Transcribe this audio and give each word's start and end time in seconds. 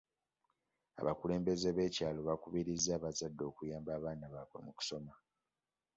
Abakulembeze 1.01 1.67
b'ekyalo 1.75 2.19
baakubirizza 2.27 2.91
abazadde 2.97 3.43
okuyamba 3.51 3.91
abaana 3.97 4.25
baabwe 4.33 4.57
mu 4.65 4.71
kusoma. 4.77 5.13